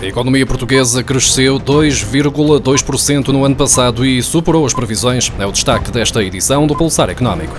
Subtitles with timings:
[0.00, 5.30] A economia portuguesa cresceu 2,2% no ano passado e superou as previsões.
[5.38, 7.54] É o destaque desta edição do Pulsar Económico.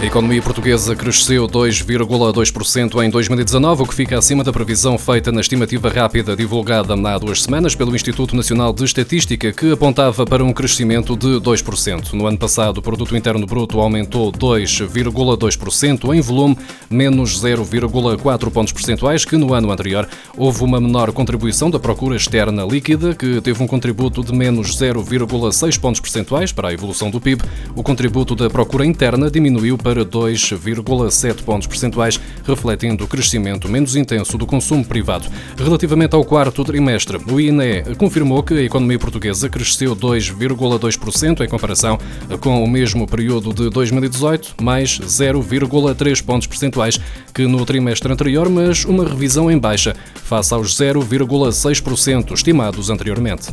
[0.00, 5.42] A economia portuguesa cresceu 2,2% em 2019, o que fica acima da previsão feita na
[5.42, 10.54] estimativa rápida divulgada há duas semanas pelo Instituto Nacional de Estatística, que apontava para um
[10.54, 12.14] crescimento de 2%.
[12.14, 16.56] No ano passado, o produto interno bruto aumentou 2,2% em volume,
[16.88, 20.08] menos 0,4 pontos percentuais que no ano anterior.
[20.34, 25.78] Houve uma menor contribuição da procura externa líquida, que teve um contributo de menos 0,6
[25.78, 27.42] pontos percentuais para a evolução do PIB.
[27.76, 33.96] O contributo da procura interna diminuiu para para 2,7 pontos percentuais, refletindo o crescimento menos
[33.96, 35.28] intenso do consumo privado.
[35.58, 41.98] Relativamente ao quarto trimestre, o INE confirmou que a economia portuguesa cresceu 2,2% em comparação
[42.40, 47.00] com o mesmo período de 2018, mais 0,3 pontos percentuais
[47.34, 53.48] que no trimestre anterior, mas uma revisão em baixa face aos 0,6% estimados anteriormente.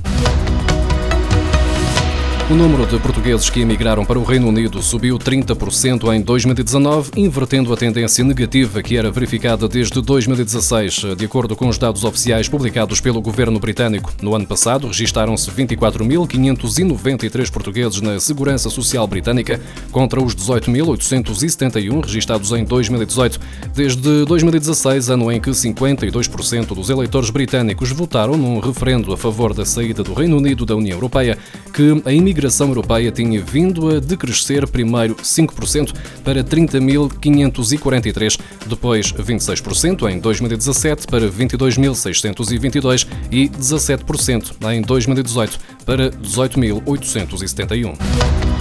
[2.49, 7.73] O número de portugueses que emigraram para o Reino Unido subiu 30% em 2019, invertendo
[7.73, 13.01] a tendência negativa que era verificada desde 2016, de acordo com os dados oficiais publicados
[13.01, 14.13] pelo governo britânico.
[14.21, 19.59] No ano passado, registaram-se 24.593 portugueses na Segurança Social Britânica,
[19.91, 23.41] contra os 18.871 registados em 2018.
[23.75, 29.65] Desde 2016, ano em que 52% dos eleitores britânicos votaram num referendo a favor da
[29.65, 31.37] saída do Reino Unido da União Europeia,
[31.73, 35.91] que a imigração imigração europeia tinha vindo a decrescer primeiro 5%
[36.23, 48.56] para 30.543, depois 26% em 2017 para 22.622 e 17% em 2018 para 18.871.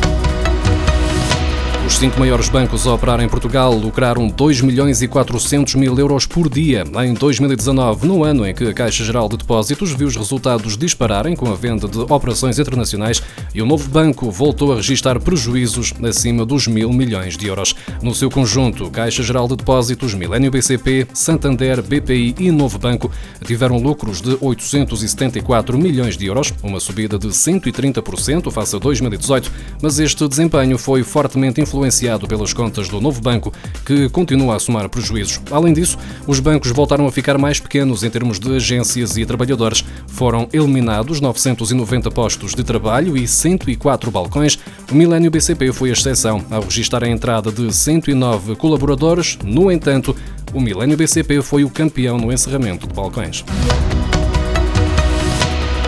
[1.86, 6.26] Os cinco maiores bancos a operar em Portugal lucraram 2 milhões e 400 mil euros
[6.26, 10.16] por dia em 2019, no ano em que a Caixa Geral de Depósitos viu os
[10.16, 13.22] resultados dispararem com a venda de operações internacionais
[13.54, 17.76] e o novo banco voltou a registrar prejuízos acima dos mil milhões de euros.
[18.02, 23.12] No seu conjunto, Caixa Geral de Depósitos, Milênio BCP, Santander, BPI e Novo Banco
[23.44, 30.00] tiveram lucros de 874 milhões de euros, uma subida de 130% face a 2018, mas
[30.00, 33.52] este desempenho foi fortemente influenciado influenciado pelas contas do novo banco,
[33.84, 35.40] que continua a somar prejuízos.
[35.50, 39.84] Além disso, os bancos voltaram a ficar mais pequenos em termos de agências e trabalhadores.
[40.06, 44.58] Foram eliminados 990 postos de trabalho e 104 balcões.
[44.90, 49.38] O Milênio BCP foi a exceção ao registrar a entrada de 109 colaboradores.
[49.44, 50.16] No entanto,
[50.54, 53.44] o Milênio BCP foi o campeão no encerramento de balcões.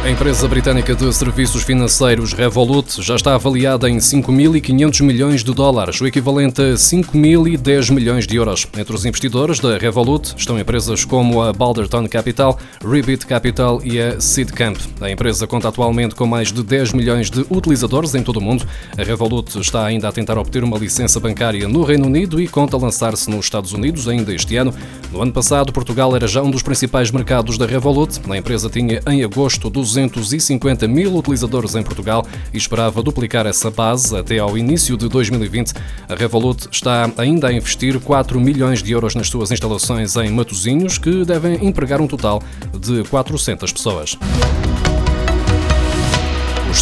[0.09, 6.01] A empresa britânica de serviços financeiros Revolut já está avaliada em 5.500 milhões de dólares,
[6.01, 8.67] o equivalente a 5.010 milhões de euros.
[8.79, 14.19] Entre os investidores da Revolut estão empresas como a Balderton Capital, Rebit Capital e a
[14.19, 14.79] Seedcamp.
[14.99, 18.67] A empresa conta atualmente com mais de 10 milhões de utilizadores em todo o mundo.
[18.97, 22.79] A Revolut está ainda a tentar obter uma licença bancária no Reino Unido e conta
[22.79, 24.73] lançar-se nos Estados Unidos ainda este ano.
[25.13, 28.19] No ano passado, Portugal era já um dos principais mercados da Revolut.
[28.27, 33.71] A empresa tinha em agosto 200 250 mil utilizadores em Portugal e esperava duplicar essa
[33.71, 35.73] base até ao início de 2020.
[36.09, 40.99] A Revolut está ainda a investir 4 milhões de euros nas suas instalações em Matosinhos,
[40.99, 42.43] que devem empregar um total
[42.79, 44.17] de 400 pessoas.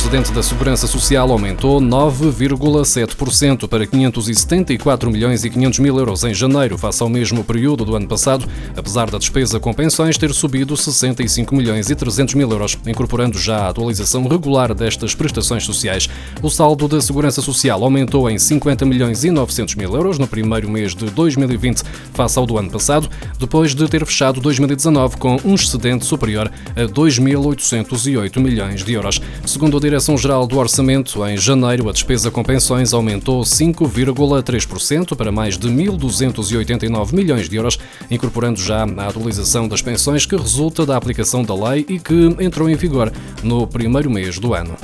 [0.07, 6.33] O excedente da Segurança Social aumentou 9,7% para 574 milhões e 500 mil euros em
[6.33, 8.47] janeiro, face ao mesmo período do ano passado,
[8.77, 13.63] apesar da despesa com pensões ter subido 65 milhões e 300 mil euros, incorporando já
[13.63, 16.09] a atualização regular destas prestações sociais.
[16.41, 20.71] O saldo da Segurança Social aumentou em 50 milhões e 900 mil euros no primeiro
[20.71, 21.83] mês de 2020,
[22.15, 26.83] face ao do ano passado, depois de ter fechado 2019 com um excedente superior a
[26.83, 29.21] 2.808 milhões de euros.
[29.45, 35.33] Segundo Segundo a Direção-Geral do Orçamento, em janeiro a despesa com pensões aumentou 5,3% para
[35.33, 37.79] mais de 1.289 milhões de euros,
[38.11, 42.69] incorporando já a atualização das pensões que resulta da aplicação da lei e que entrou
[42.69, 43.11] em vigor
[43.43, 44.77] no primeiro mês do ano.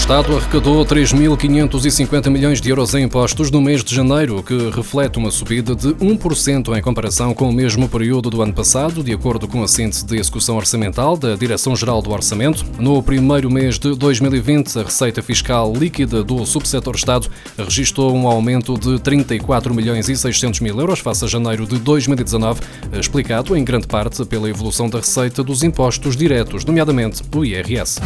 [0.00, 5.30] Estado arrecadou 3.550 milhões de euros em impostos no mês de janeiro, que reflete uma
[5.30, 9.62] subida de 1% em comparação com o mesmo período do ano passado, de acordo com
[9.62, 12.64] a síntese de execução orçamental da Direção-Geral do Orçamento.
[12.78, 18.76] No primeiro mês de 2020, a receita fiscal líquida do subsetor Estado registrou um aumento
[18.78, 22.62] de 34 milhões e 600 mil euros face a janeiro de 2019,
[22.98, 28.00] explicado em grande parte pela evolução da receita dos impostos diretos, nomeadamente o IRS.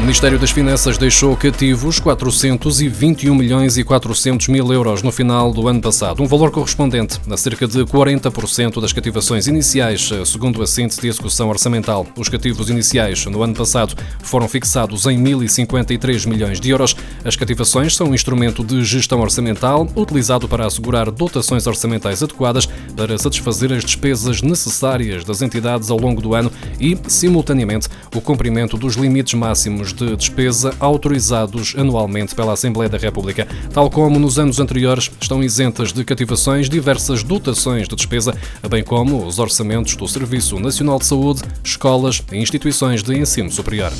[0.00, 5.68] O Ministério das Finanças deixou cativos 421 milhões e 400 mil euros no final do
[5.68, 11.02] ano passado, um valor correspondente a cerca de 40% das cativações iniciais, segundo a síntese
[11.02, 12.06] de execução orçamental.
[12.16, 16.96] Os cativos iniciais no ano passado foram fixados em 1.053 milhões de euros.
[17.22, 23.18] As cativações são um instrumento de gestão orçamental utilizado para assegurar dotações orçamentais adequadas para
[23.18, 26.50] satisfazer as despesas necessárias das entidades ao longo do ano
[26.80, 33.46] e, simultaneamente, o cumprimento dos limites máximos de despesa autorizados anualmente pela Assembleia da República.
[33.72, 38.34] Tal como nos anos anteriores, estão isentas de cativações diversas dotações de despesa,
[38.68, 43.92] bem como os orçamentos do Serviço Nacional de Saúde, escolas e instituições de ensino superior.